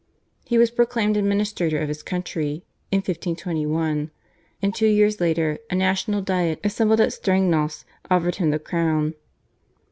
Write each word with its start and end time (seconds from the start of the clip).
He 0.45 0.57
was 0.57 0.71
proclaimed 0.71 1.15
administrator 1.15 1.77
of 1.77 1.87
his 1.87 2.01
country 2.01 2.65
in 2.91 3.01
1521, 3.01 4.09
and 4.59 4.73
two 4.73 4.87
years 4.87 5.21
later 5.21 5.59
a 5.69 5.75
national 5.75 6.23
Diet 6.23 6.59
assembled 6.63 7.01
at 7.01 7.13
Strengnas 7.13 7.85
offered 8.09 8.37
him 8.37 8.49
the 8.49 8.57
crown. 8.57 9.13